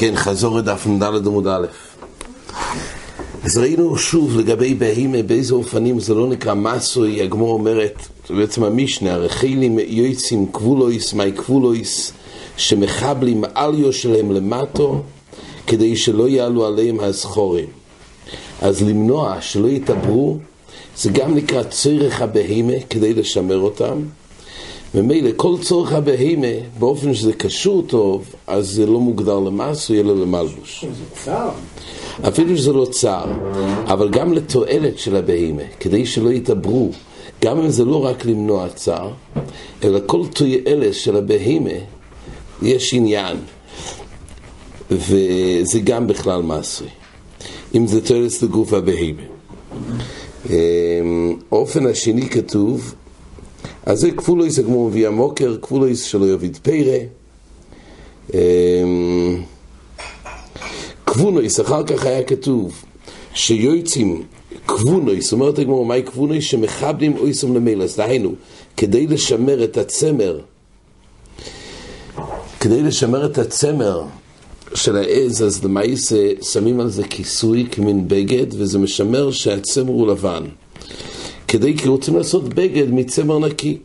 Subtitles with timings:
[0.00, 1.66] כן, חזור לדף נ"ד עמוד א'.
[3.44, 9.14] אז ראינו שוב לגבי בהימה, באיזה אופנים זה לא נקרא מסוי, הגמור אומרת, בעצם המשנה,
[9.14, 12.12] הרחילים יועצים כבולויס, מי כבולויס,
[12.56, 15.02] שמחבלים עליו שלהם למטו,
[15.66, 17.68] כדי שלא יעלו עליהם הזכורים.
[18.62, 20.38] אז למנוע שלא יתעברו,
[20.96, 23.98] זה גם נקרא צורך הבהימה, כדי לשמר אותם.
[24.94, 26.46] ממילא כל צורך הבהימה,
[26.78, 30.84] באופן שזה קשור טוב, אז זה לא מוגדר למס, אלא למלבוש.
[30.84, 31.50] זה צער.
[32.28, 33.32] אפילו שזה לא צער,
[33.84, 36.90] אבל גם לתועלת של הבהימה, כדי שלא יתעברו,
[37.44, 39.10] גם אם זה לא רק למנוע צער,
[39.84, 41.70] אלא כל תועלת של הבהימה,
[42.62, 43.36] יש עניין,
[44.90, 46.88] וזה גם בכלל מעשוי,
[47.74, 49.22] אם זה תועלת לגוף הבהימה.
[51.52, 52.94] אופן השני כתוב,
[53.88, 56.98] אז זה כפולויס, הגמור מביא המוקר, כפולויס שלא יוביד פרא.
[61.06, 62.84] כבונויס, אחר כך היה כתוב
[63.34, 64.22] שיועצים
[64.66, 66.44] כבונויס, אומרת הגמור, מהי כבונויס?
[66.44, 68.34] שמכבדים אויסם למילס, דהיינו,
[68.76, 70.40] כדי לשמר את הצמר,
[72.60, 74.02] כדי לשמר את הצמר
[74.74, 80.44] של העז, אז למעשה שמים על זה כיסוי כמין בגד, וזה משמר שהצמר הוא לבן.
[81.48, 83.78] כדי כי רוצים לעשות בגד מצמר נקי.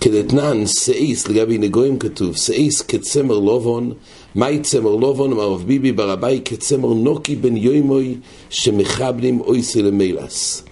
[0.00, 3.92] כדתנן, סאיס, לגבי נגויים כתוב, סאיס כצמר לובון,
[4.34, 5.32] מהי צמר לובון?
[5.32, 8.14] אמר רב ביבי ברבי כצמר נוקי בן יוימוי
[8.50, 10.62] שמכבדים אויסי למילס.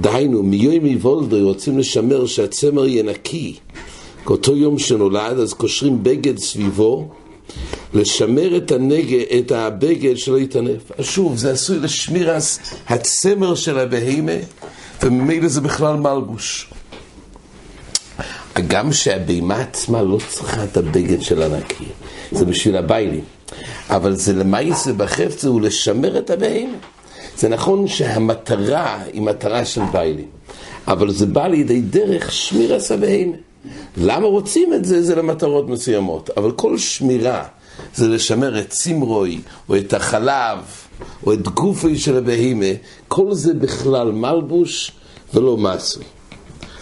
[0.00, 3.54] דהיינו, מיומי וולדרי רוצים לשמר שהצמר יהיה נקי.
[4.26, 7.08] כאותו יום שנולד, אז קושרים בגד סביבו,
[7.94, 9.14] לשמר את, הנג...
[9.38, 10.92] את הבגד שלא יתענף.
[10.98, 14.32] אז שוב, זה עשוי לשמירס הצמר של הבהימה,
[15.02, 16.70] וממילא זה בכלל מלבוש.
[18.66, 21.84] גם שהבימה עצמה לא צריכה את הבגד של הנקי,
[22.32, 23.24] זה בשביל הביילים.
[23.90, 26.76] אבל זה למעשה בחפצה הוא לשמר את הבהימה.
[27.36, 30.28] זה נכון שהמטרה היא מטרה של ביילים,
[30.88, 33.36] אבל זה בא לידי דרך שמירס הבהימה.
[33.96, 35.02] למה רוצים את זה?
[35.02, 36.30] זה למטרות מסוימות.
[36.36, 37.44] אבל כל שמירה
[37.94, 40.58] זה לשמר את צימרוי, או את החלב,
[41.26, 42.66] או את גופי של הבהימה,
[43.08, 44.92] כל זה בכלל מלבוש
[45.34, 46.04] ולא מסוי.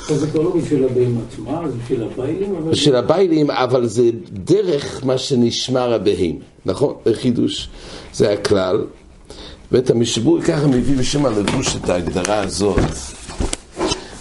[0.09, 2.71] זה כבר לא בשביל הבהמה עצמה, זה בשביל הביילים, אבל...
[2.71, 6.94] בשביל הביילים, אבל זה דרך מה שנשמר הבהים, נכון?
[7.12, 7.69] חידוש,
[8.15, 8.84] זה הכלל.
[9.72, 12.78] בית המשבור ככה מביא בשם הלבוש את ההגדרה הזאת.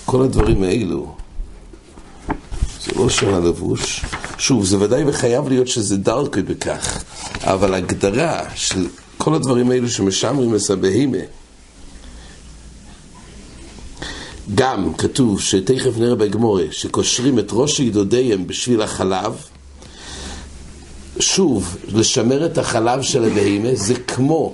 [0.05, 1.15] כל הדברים האלו,
[2.81, 4.05] זה לא שם הלבוש.
[4.37, 7.03] שוב, זה ודאי וחייב להיות שזה דרכי בכך,
[7.41, 8.87] אבל הגדרה של
[9.25, 10.59] כל הדברים האלו שמשמרים את
[14.55, 19.33] גם כתוב שתכף נראה בגמורה שקושרים את ראש ידודיהם בשביל החלב.
[21.19, 24.53] שוב, לשמר את החלב של הבהימה זה כמו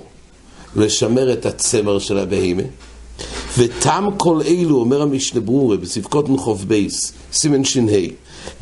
[0.76, 2.62] לשמר את הצמר של הבהימה.
[3.58, 7.80] ותם כל אלו, אומר המשנה ברורה בספקות נחוף בייס, סימן ש"ה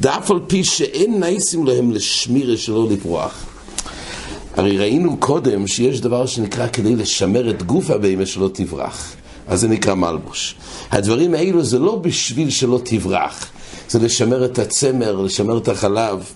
[0.01, 3.50] דאף על פי שאין נייסים להם לשמירה שלא לברוח
[4.57, 9.17] הרי ראינו קודם שיש דבר שנקרא כדי לשמר את גוף הבהימה שלא תברח
[9.51, 10.55] אז זה נקרא מלבוש.
[10.91, 13.47] הדברים האלו זה לא בשביל שלא תברח,
[13.89, 16.33] זה לשמר את הצמר, לשמר את החלב.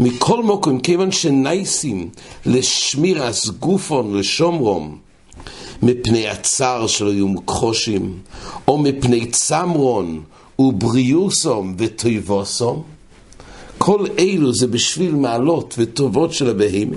[0.00, 2.08] מכל מקום, כיוון שנייסים
[2.46, 4.98] לשמירס גופון לשומרום,
[5.82, 8.18] מפני הצער שלא יהיו מוכחושים,
[8.68, 10.20] או מפני צמרון
[10.58, 12.82] ובריאוסום וטויבוסום,
[13.78, 16.96] כל אלו זה בשביל מעלות וטובות של הבהמה.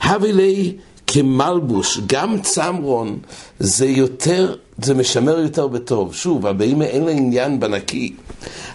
[0.00, 0.72] הבי לי
[1.06, 3.18] כמלבוש, גם צמרון
[3.58, 6.14] זה יותר, זה משמר יותר בטוב.
[6.14, 8.12] שוב, הבהימה אין לה עניין בנקי,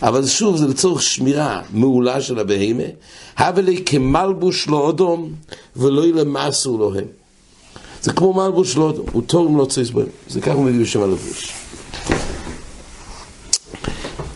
[0.02, 2.84] אבל שוב, זה לצורך שמירה מעולה של הבהימה.
[3.40, 5.32] הווה לי כמלבוש לא אדום
[5.76, 7.06] ולא ילמסו לו הם.
[8.02, 10.08] זה כמו מלבוש לא אדום, הוא תורם לא צריך בהם.
[10.30, 11.54] זה ככה מביא בשם הלבוש.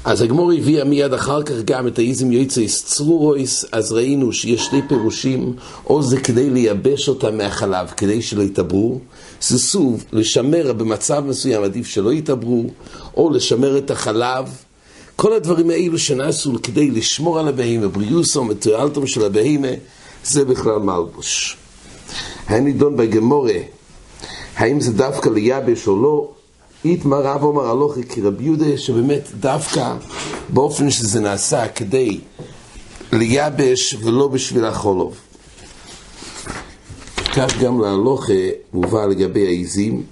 [0.06, 4.82] אז הגמור הביאה מיד אחר כך גם את האיזם יועצס צרורויס, אז ראינו שיש שני
[4.88, 5.56] פירושים,
[5.86, 9.00] או זה כדי לייבש אותם מהחלב, כדי שלא יתעברו,
[9.42, 12.66] זה סוב, לשמר במצב מסוים, עדיף שלא יתעברו,
[13.18, 14.46] או לשמר את החלב.
[15.16, 19.68] כל הדברים האלו שנעשו כדי לשמור על הבהימה, בריאוסום ותועלתם של הבהימה,
[20.24, 21.58] זה בכלל מלבוש.
[22.48, 23.60] היה נידון בגמורה,
[24.56, 26.32] האם זה דווקא לייבש או לא,
[26.86, 29.96] איתמר רב אומר הלוכי כרבי יהודה שבאמת דווקא
[30.50, 32.20] באופן שזה נעשה כדי
[33.12, 35.16] לייבש ולא בשביל החולוב.
[37.36, 38.34] כך גם להלוכה
[38.74, 40.04] מובא לגבי העיזים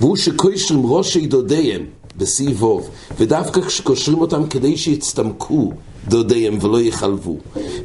[0.00, 1.84] והוא שקושרים ראשי דודיהם
[2.16, 5.72] בסעיף ווב ודווקא כשקושרים אותם כדי שיצטמקו
[6.08, 7.36] דודיהם ולא יחלבו.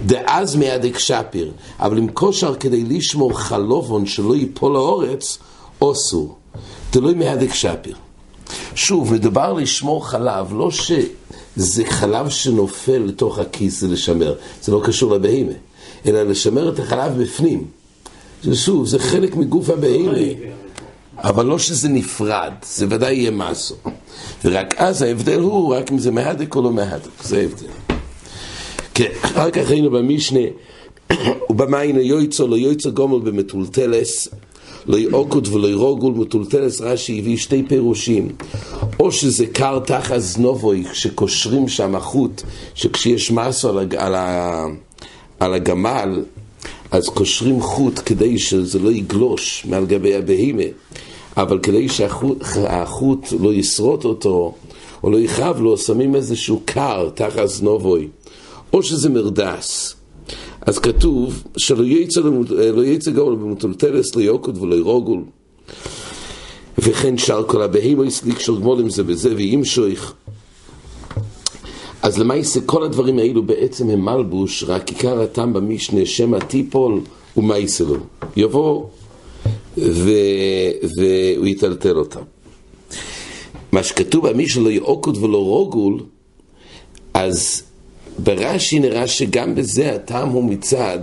[0.05, 5.37] דאז מידק שפיר, אבל עם כושר כדי לשמור חלובון שלא ייפול לאורץ,
[5.81, 6.37] אוסור.
[6.89, 7.95] תלוי מהדק שפיר.
[8.75, 15.15] שוב, מדובר לשמור חלב, לא שזה חלב שנופל לתוך הכיס זה לשמר, זה לא קשור
[15.15, 15.51] לבהימה,
[16.05, 17.65] אלא לשמר את החלב בפנים.
[18.53, 20.17] שוב, זה חלק מגוף הבהימה,
[21.17, 23.75] אבל לא שזה נפרד, זה ודאי יהיה מסו.
[24.45, 27.92] ורק אז ההבדל הוא רק אם זה מהדק או לא מהדק, זה ההבדל.
[28.93, 30.39] כן, אחר כך היינו במשנה,
[31.49, 34.27] ובמיינה יויצו לא יויצו גומל במטולטלס
[34.85, 38.29] לא יעוקות ולא ירוגול, מטולטלס רש"י הביא שתי פירושים.
[38.99, 42.41] או שזה קר תחת זנובוי, שקושרים שם החוט,
[42.75, 43.95] שכשיש מסו על, הג...
[43.95, 44.65] על, ה...
[45.39, 46.23] על הגמל,
[46.91, 50.63] אז קושרים חוט כדי שזה לא יגלוש מעל גבי הבהימה,
[51.37, 54.53] אבל כדי שהחוט לא ישרוט אותו,
[55.03, 58.07] או לא יכאב לו, שמים איזשהו קר תחת זנובוי.
[58.73, 59.95] או שזה מרדס.
[60.61, 62.21] אז כתוב שלא יצא,
[62.73, 65.23] לא יצא גאול במטולטלס ליוקוד ולא ירוגול.
[66.77, 70.13] וכן שאר כל הבהימויס לקשור גמולים זה בזה וימשויך
[72.01, 73.43] אז למעשה כל הדברים האלו?
[73.43, 77.01] בעצם הם מלבוש רק עיקר הטעם במשנה שמא טיפול
[77.37, 77.95] ומייסלו
[78.35, 78.85] יבוא
[79.77, 82.21] והוא יטלטל אותם
[83.71, 85.99] מה שכתוב במשנה לא יעוקוד ולא רוגול
[87.13, 87.63] אז
[88.19, 90.99] ברש"י נראה שגם בזה הטעם הוא מצד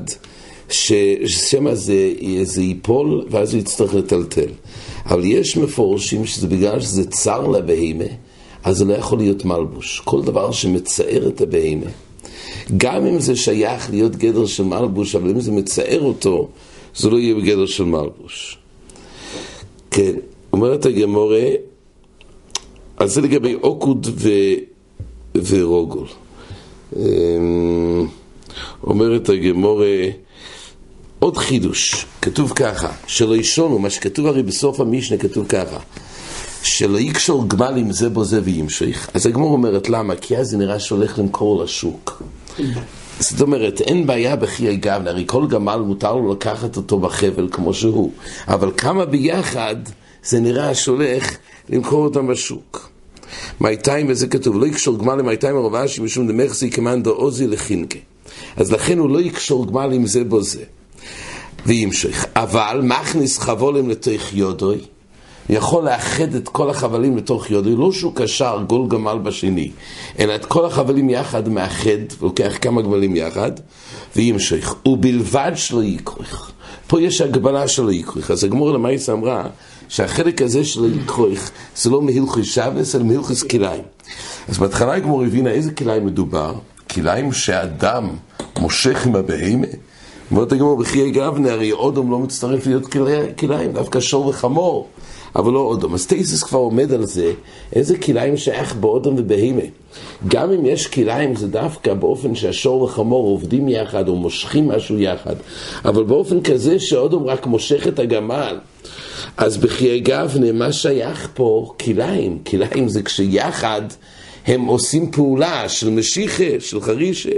[0.69, 2.13] ששמא זה,
[2.43, 4.51] זה ייפול ואז הוא יצטרך לטלטל.
[5.07, 8.05] אבל יש מפורשים שזה בגלל שזה צר לבהימה,
[8.65, 10.03] אז זה לא יכול להיות מלבוש.
[10.05, 11.91] כל דבר שמצער את הבהימה,
[12.77, 16.49] גם אם זה שייך להיות גדר של מלבוש, אבל אם זה מצער אותו,
[16.97, 18.59] זה לא יהיה בגדר של מלבוש.
[19.91, 20.13] כן,
[20.53, 21.47] אומרת הגמורה,
[22.97, 24.29] אז זה לגבי אוקוד ו...
[25.35, 26.07] ורוגול.
[26.97, 28.07] אמ,
[28.85, 30.05] אומרת הגמורה
[31.19, 35.79] עוד חידוש, כתוב ככה, שלא ישונו, מה שכתוב הרי בסוף המשנה כתוב ככה
[36.63, 40.17] שלא יקשור גמל עם זה בו זה וימשיך אז הגמור אומרת למה?
[40.17, 42.23] כי אז זה נראה שהולך למכור לשוק
[43.21, 47.75] זאת אומרת, אין בעיה בחיי גבנה, הרי כל גמל מותר לו לקחת אותו בחבל כמו
[47.75, 48.13] שהוא,
[48.49, 49.77] אבל כמה ביחד
[50.25, 51.37] זה נראה שהולך
[51.69, 52.91] למכור אותם בשוק.
[53.61, 57.99] מאיתיים, וזה כתוב, לא יקשור גמל למאיתיים הרובשי משום דמחזי כמאן עוזי לחינקה.
[58.57, 60.65] אז לכן הוא לא יקשור גמל עם זה בו זה.
[61.67, 62.27] וימשך.
[62.37, 64.79] אבל מכניס חבולים לתוך יודוי,
[65.49, 69.71] יכול לאחד את כל החבלים לתוך יודוי, לא שהוא קשר גול גמל בשני,
[70.19, 73.53] אלא את כל החבלים יחד מאחד, ולוקח כמה גמלים יחד,
[74.17, 74.75] וימשך.
[74.87, 76.51] ובלבד שלא יקרוך.
[76.91, 78.31] פה יש הגבלה שלא יקרוך.
[78.31, 79.47] אז הגמור למעיס אמרה,
[79.89, 83.83] שהחלק הזה של הלכויך זה לא מהלכוי שבס, אלא מהלכוי כליים.
[84.49, 86.55] אז בהתחלה הגמור הבינה איזה כליים מדובר,
[86.91, 88.09] כליים שאדם
[88.59, 89.67] מושך עם הבהמה.
[90.31, 92.95] ואומרת הגמור בחיי גבנה, הרי אודום לא מצטרף להיות
[93.39, 94.89] כליים, דווקא שור וחמור,
[95.37, 95.95] אבל לא אודום.
[95.95, 97.33] אז טייסס כבר עומד על זה,
[97.73, 99.63] איזה כליים שייך באודום ובהמה.
[100.29, 105.35] גם אם יש כליים זה דווקא באופן שהשור וחמור עובדים יחד או מושכים משהו יחד,
[105.85, 108.59] אבל באופן כזה שאודום רק מושך את הגמל.
[109.37, 111.73] אז בחיי גבנה, מה שייך פה?
[111.81, 112.39] כליים.
[112.47, 113.83] כליים זה כשיחד
[114.47, 117.31] הם עושים פעולה של משיחה, של חרישה.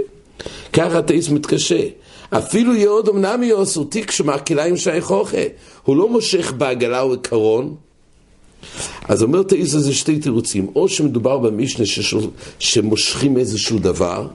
[0.73, 1.81] ככה הטייס מתקשה.
[2.29, 5.37] אפילו יהוד אמנם יעשו תיק שמע כליים שייכוכה.
[5.83, 7.75] הוא לא מושך בעגלה ובקרון.
[9.07, 12.17] אז אומר תאיס הזה שתי תירוצים, או שמדובר במשנה ששל,
[12.59, 14.27] שמושכים איזשהו דבר,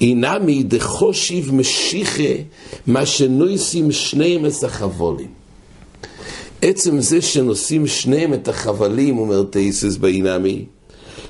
[0.00, 2.34] אינמי דחושיב משיחה
[2.86, 5.28] מה שנויסים שניהם את החבולים.
[6.62, 10.64] עצם זה שנושאים שניהם את החבלים, אומר טייסס באינמי,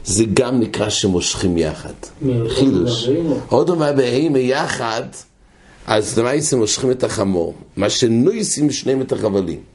[0.04, 1.92] זה גם נקרא שמושכים יחד.
[2.48, 3.08] חידוש.
[3.48, 5.02] הודו והבהמה יחד,
[5.86, 7.54] אז למעשה מושכים את החמור.
[7.76, 9.69] מה שנויסים שניהם את החבלים.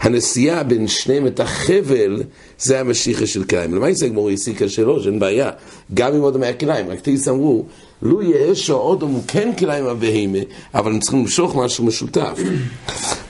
[0.00, 2.22] הנסיעה בין שניהם את החבל,
[2.58, 3.74] זה המשיחה של כליים.
[3.74, 5.50] למעשה הגמור הסיקה שלוש, אין בעיה.
[5.94, 7.64] גם עם עוד מהכליים, רק תייס אמרו,
[8.02, 10.38] לו יאשו אודום הוא כן כליים הבהמה,
[10.74, 12.38] אבל הם צריכים למשוך משהו משותף.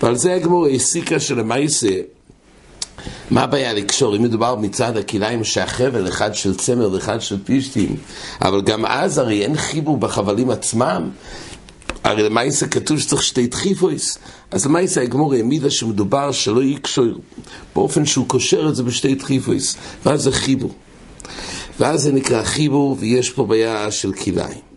[0.02, 2.00] ועל זה הגמור הסיקה שלמעשה,
[3.30, 4.16] מה הבעיה לקשור?
[4.16, 7.96] אם מדובר מצד הכליים שהחבל, אחד של צמר ואחד של פישטים,
[8.42, 11.10] אבל גם אז הרי אין חיבור בחבלים עצמם.
[12.04, 14.18] הרי למעשה כתוב שצריך שתי דחיפויס,
[14.50, 17.14] אז למעשה הגמור העמידה שמדובר שלא יקשור
[17.74, 19.76] באופן שהוא קושר את זה בשתי דחיפויס,
[20.06, 20.74] ואז זה חיבור.
[21.80, 24.70] ואז זה נקרא חיבור, ויש פה בעיה של כליים.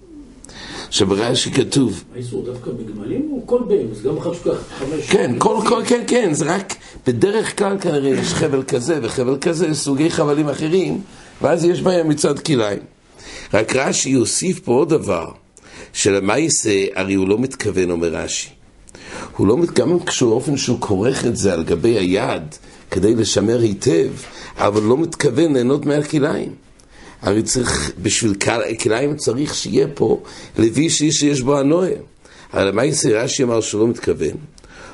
[0.87, 2.03] עכשיו ברש"י כתוב...
[2.15, 3.93] האיסור דווקא בגמלים או כל בהמה?
[3.93, 5.09] זה גם אחד שכח חמש...
[5.09, 6.75] כן, כל, כל, כן, כן, זה רק
[7.07, 11.01] בדרך כלל כנראה יש חבל כזה וחבל כזה, סוגי חבלים אחרים,
[11.41, 12.79] ואז יש בעיה מצד כליים.
[13.53, 15.31] רק רש"י יוסיף פה עוד דבר,
[15.93, 18.49] שלמעשה הרי הוא לא מתכוון, אומר רש"י.
[19.37, 22.43] הוא לא, גם כשאופן שהוא כורך את זה על גבי היד
[22.91, 24.09] כדי לשמר היטב,
[24.57, 26.51] אבל לא מתכוון ליהנות מהכליים.
[27.21, 28.33] הרי צריך, בשביל
[28.79, 30.21] כליים צריך שיהיה פה
[30.57, 31.91] לבישי שיש בו הנועה.
[32.53, 34.37] אבל למעשה רש"י אמר שהוא לא מתכוון.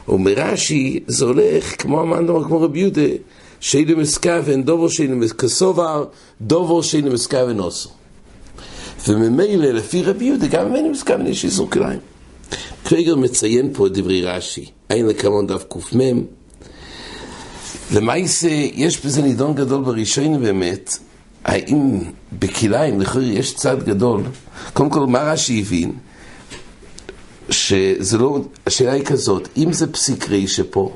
[0.07, 3.01] ומרש"י זה הולך כמו אמרנו, כמו רבי יהודה,
[3.59, 6.05] שאינו מסכוון, דובור שאינו מסכסובר,
[6.41, 7.89] דובור שאינו מסכוון אוסו.
[9.07, 11.99] וממילא, לפי רבי יהודה, גם ממני מסכוון יש איסור כליים.
[12.83, 15.99] קריגר מציין פה את דברי רש"י, אין לקמון דף קמ.
[17.93, 20.97] למעשה, יש בזה נידון גדול בראשון באמת,
[21.45, 21.99] האם
[22.39, 24.23] בכליים, לכאורה יש צד גדול,
[24.73, 25.91] קודם כל, מה רש"י הבין?
[27.49, 30.95] שזה לא, השאלה היא כזאת, אם זה פסיק רישה פה.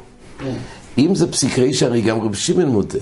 [0.98, 3.00] אם זה פסיק רישה, הרי גם רב שמעון מודה.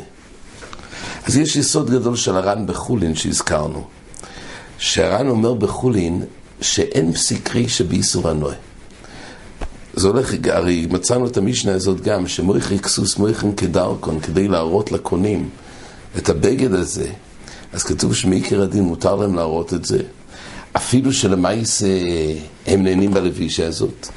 [1.25, 3.83] אז יש יסוד גדול של הר"ן בחולין שהזכרנו,
[4.81, 6.23] שהר"ן אומר בחולין
[6.61, 8.55] שאין פסיק רישה באיסור הנועה.
[9.93, 15.49] זה הולך, הרי מצאנו את המשנה הזאת גם, שמויכי כסוס מויכם כדרכון, כדי להראות לקונים
[16.17, 17.07] את הבגד הזה,
[17.73, 19.99] אז כתוב שמעיקר הדין מותר להם להראות את זה.
[20.73, 21.83] אפילו שלמייס
[22.67, 24.07] הם נהנים בלווישה הזאת,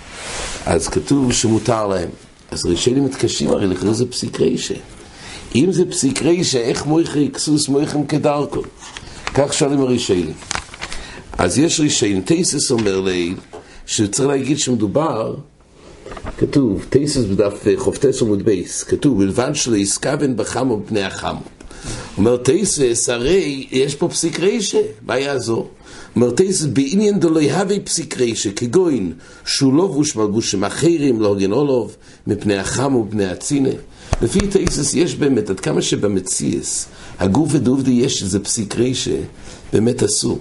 [0.66, 2.08] אז כתוב שמותר להם.
[2.50, 4.74] אז ראשונים מתקשים הרי לקרוא זה פסיק רישה.
[5.54, 8.62] אם זה פסיק רישה, איך מויכי כסוס מויכם כדרכו?
[9.34, 10.32] כך שואלים הראשונים.
[11.38, 13.34] אז יש ראשונים, טייסס אומר לי,
[13.86, 15.34] שצריך להגיד שמדובר,
[16.38, 21.40] כתוב, טייסס בדף חופטס עמוד בייס, כתוב, בלבד שלא יסכוון בחמו בפני החמו.
[22.18, 25.70] אומר טייסס, הרי יש פה פסיק רישה, מה יעזור?
[26.16, 29.12] מרטייס בעניין דלא יהווה פסיק רישה, כגוין
[29.46, 33.70] שהוא לא בוש מלבושים אחרים, לא הוגן אולוב, מפני החם ובני הצינה.
[34.22, 36.86] לפי טייסס יש באמת, עד כמה שבמציאס,
[37.18, 39.16] הגוף ודובדי יש איזה פסיק רישה,
[39.72, 40.38] באמת אסור.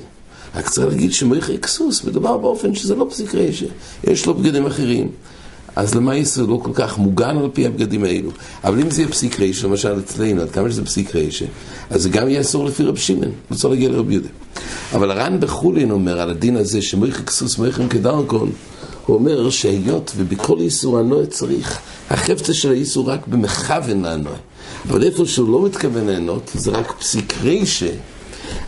[0.56, 3.66] רק צריך להגיד שמויכי כסוס, מדובר באופן שזה לא פסיק רישה,
[4.04, 5.10] יש לו בגדים אחרים.
[5.76, 8.30] אז למה ישראל לא כל כך מוגן על פי הבגדים האלו?
[8.64, 11.46] אבל אם זה יהיה פסיק רישה, למשל אצלנו, עד כמה שזה פסיק רישה,
[11.90, 14.30] אז זה גם יהיה אסור לפי רב שמעון, לא צריך להגיע לרב יהודה.
[14.94, 18.52] אבל הר"ן בחולין אומר על הדין הזה שמויכי כסוס מויכם כדרכון,
[19.06, 21.80] הוא אומר שהיות ובכל איסור הנועה צריך,
[22.10, 24.36] החפצה של האיסור רק במכוון לנועה.
[24.90, 27.92] אבל איפה שהוא לא מתכוון ליהנות, זה רק פסיק רישה.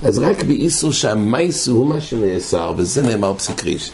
[0.03, 3.91] אז רק באיסור שהמייסו הוא מה שנאסר, וזה נאמר פסיק רישה.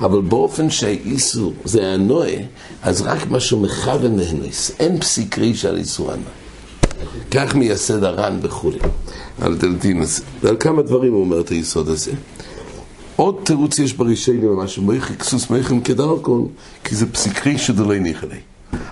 [0.00, 2.36] אבל באופן שהאיסור זה הנועה,
[2.82, 4.72] אז רק משהו מכוון להניס.
[4.78, 6.30] אין פסיק רישה על איסור הנועה.
[7.30, 8.78] כך מייסד הר"ן וכולי,
[9.40, 10.22] על דלתין הזה.
[10.42, 12.12] ועל כמה דברים הוא אומר את היסוד הזה.
[13.16, 16.48] עוד תירוץ יש ברישיינים ממש, מויכי כסוס מויכם כדרכון,
[16.84, 18.38] כי זה פסיק רישה דלא הניחה לי.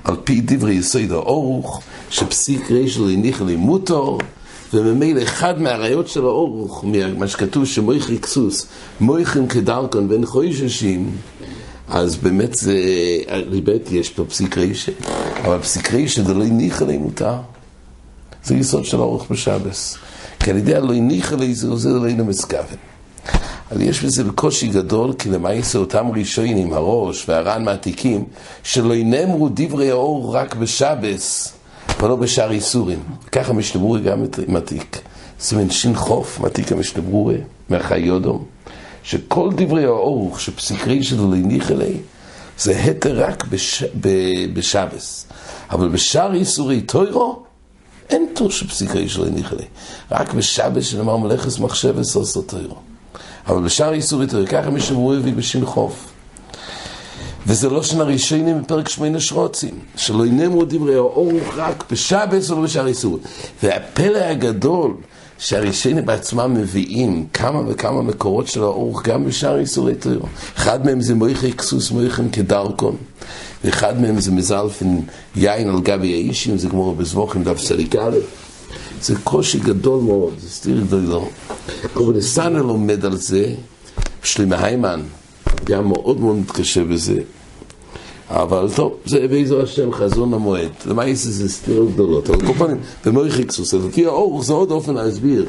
[0.04, 4.20] על פי דברי יסוד האורוך, שפסיק רישה דלא הניחה לי מוטור,
[4.74, 6.84] וממילא אחד מהראיות של האורוך,
[7.18, 8.66] מה שכתוב שמויכי כסוס,
[9.00, 11.10] מויכים כדרכון ואין חויששים,
[11.88, 12.78] אז באמת זה,
[13.50, 14.92] באמת יש פה פסיק רישה,
[15.44, 17.36] אבל פסיק רישה זה לא הניחה לי מותר.
[18.44, 19.98] זה יסוד של אורך בשבס.
[20.40, 22.91] כי על ידי הלא הניחה לי זה עוזר אלינו מסכוון.
[23.72, 28.24] אבל יש בזה קושי גדול, כי למעשה אותם ראשונים, הראש והר"ן מעתיקים,
[28.62, 31.52] שלא ינאמרו דברי האור רק בשבס,
[32.00, 33.02] ולא בשאר איסורים.
[33.32, 35.00] ככה משתברורי גם מעתיק.
[35.40, 37.36] סימן שין חוף, מעתיק המשתברורי,
[37.68, 38.44] מהחיודום,
[39.02, 41.96] שכל דברי האור שפסיקרי שלו לא הניחה לי,
[42.58, 43.84] זה התר רק בש...
[44.52, 45.26] בשבס.
[45.70, 47.42] אבל בשאר איסורי טוירו,
[48.10, 49.64] אין תור שפסיקה שלו הניחה לי.
[50.10, 52.91] רק בשבס שנאמר מלאכס מחשבס עושה טוירו.
[53.46, 56.12] אבל בשאר איסורי טוירו, ככה מי שמרו הביא בשין חוף.
[57.46, 62.86] וזה לא שנה ראשונים בפרק שמונה שרוצים, שלא ינמו דברי האור רק בשבס או בשאר
[62.86, 63.20] איסורי.
[63.62, 64.94] והפלא הגדול
[65.38, 70.28] שהראשונים בעצמם מביאים כמה וכמה מקורות של האור גם בשאר איסורי טרור.
[70.56, 72.96] אחד מהם זה מויכי כסוס מויכם כדרכון,
[73.64, 75.00] ואחד מהם זה מזלפן
[75.36, 77.94] יין על גבי האישים, זה כמו בזבוכים דף סליק.
[79.02, 81.22] זה קושי גדול מאוד, זה סתיר גדול.
[81.92, 83.54] כל סאנר לומד על זה,
[84.22, 85.02] שלמה היימן,
[85.64, 87.20] גם מאוד מאוד מתקשה בזה.
[88.30, 90.70] אבל טוב, זה בעזר השם חזון המועד.
[90.86, 92.30] למה איזה סתירות גדולות?
[92.30, 95.46] אבל כל פעמים, במויכי כסוס, לפי האור זה עוד אופן להסביר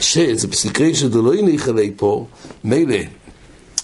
[0.00, 2.26] שזה פסיקרי שדלא הניח עלי פה,
[2.64, 2.96] מילא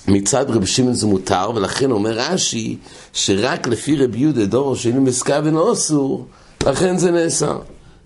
[0.08, 2.76] מצד רבי שמעון זה מותר, ולכן אומר רש"י
[3.12, 6.24] שרק לפי רבי יהודה דור שאינו מסקה ונוסו,
[6.66, 7.58] לכן זה נאסר.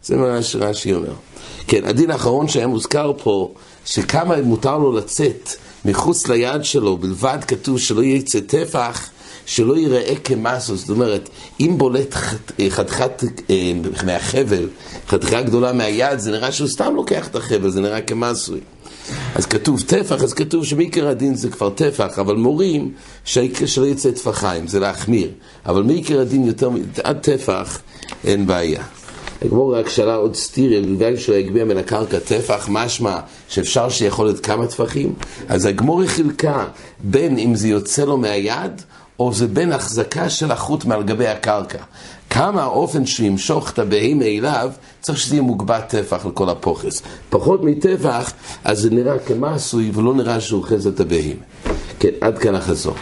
[0.09, 1.13] זה מה שרש"י אומר.
[1.67, 5.51] כן, הדין האחרון שהיה מוזכר פה, שכמה מותר לו לצאת
[5.85, 9.11] מחוץ ליד שלו, בלבד כתוב שלא יצא טפח,
[9.47, 11.29] שלא ייראה כמסו, זאת אומרת,
[11.61, 12.15] אם בולט
[12.69, 13.73] חתיכת אה,
[14.05, 14.69] מהחבל,
[15.09, 18.61] חתיכה גדולה מהיד, זה נראה שהוא סתם לוקח את החבל, זה נראה כמסוי.
[19.35, 22.93] אז כתוב טפח, אז כתוב שמעיקר הדין זה כבר טפח, אבל מורים
[23.25, 25.31] שלא יצא טפחיים, זה להחמיר.
[25.67, 26.71] אבל מעיקר הדין יותר,
[27.05, 27.81] עד טפח
[28.25, 28.83] אין בעיה.
[29.43, 34.41] הגמור רק שאלה עוד סטיריה, בגלל שלא יגביה מן הקרקע טפח, משמע שאפשר שיכול להיות
[34.41, 35.15] כמה טפחים?
[35.49, 36.65] אז הגמור חילקה
[37.01, 38.83] בין אם זה יוצא לו מהיד,
[39.19, 41.79] או זה בין החזקה של החוט מעל גבי הקרקע.
[42.31, 47.03] כמה האופן שימשוך את הבהמה אליו, צריך שזה יהיה מוגבע טפח לכל הפוכס.
[47.31, 48.33] פחות מטפח,
[48.65, 51.43] אז זה נראה כמעשוי ולא נראה שהוא אוחז את הבהמה.
[51.99, 52.95] כן, עד כאן החזור.